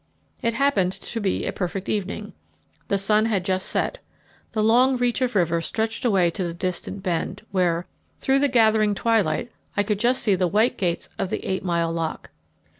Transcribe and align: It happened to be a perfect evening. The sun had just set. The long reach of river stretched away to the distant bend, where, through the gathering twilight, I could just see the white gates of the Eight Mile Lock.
It 0.41 0.55
happened 0.55 0.93
to 0.93 1.21
be 1.21 1.45
a 1.45 1.53
perfect 1.53 1.87
evening. 1.87 2.33
The 2.87 2.97
sun 2.97 3.25
had 3.25 3.45
just 3.45 3.67
set. 3.69 3.99
The 4.53 4.63
long 4.63 4.97
reach 4.97 5.21
of 5.21 5.35
river 5.35 5.61
stretched 5.61 6.03
away 6.05 6.31
to 6.31 6.43
the 6.43 6.55
distant 6.55 7.03
bend, 7.03 7.43
where, 7.51 7.85
through 8.17 8.39
the 8.39 8.47
gathering 8.47 8.95
twilight, 8.95 9.51
I 9.77 9.83
could 9.83 9.99
just 9.99 10.23
see 10.23 10.33
the 10.33 10.47
white 10.47 10.75
gates 10.75 11.07
of 11.19 11.29
the 11.29 11.45
Eight 11.47 11.63
Mile 11.63 11.91
Lock. 11.93 12.31